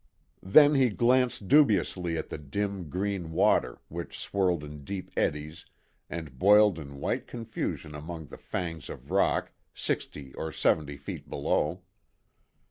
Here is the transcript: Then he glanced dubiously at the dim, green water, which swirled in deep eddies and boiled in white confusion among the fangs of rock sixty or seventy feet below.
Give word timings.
Then 0.41 0.73
he 0.73 0.89
glanced 0.89 1.47
dubiously 1.47 2.17
at 2.17 2.29
the 2.29 2.39
dim, 2.39 2.89
green 2.89 3.31
water, 3.33 3.77
which 3.87 4.17
swirled 4.17 4.63
in 4.63 4.83
deep 4.83 5.11
eddies 5.15 5.63
and 6.09 6.39
boiled 6.39 6.79
in 6.79 6.95
white 6.97 7.27
confusion 7.27 7.93
among 7.93 8.25
the 8.25 8.37
fangs 8.39 8.89
of 8.89 9.11
rock 9.11 9.51
sixty 9.75 10.33
or 10.33 10.51
seventy 10.51 10.97
feet 10.97 11.29
below. 11.29 11.83